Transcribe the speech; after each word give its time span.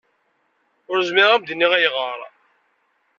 Ur 0.91 0.99
zmireɣ 1.09 1.31
ad 1.33 1.41
m-d-iniɣ 1.41 1.71
ayɣer. 1.77 2.19